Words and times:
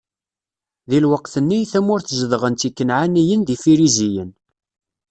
Di 0.89 0.97
lweqt-nni, 1.03 1.61
tamurt 1.71 2.07
zedɣen- 2.19 2.55
tt 2.59 2.67
Ikanɛaniyen 2.69 3.41
d 3.43 3.49
Ifiriziyen. 3.55 4.31